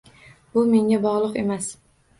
[0.55, 1.71] Bu menga bog'liq emas.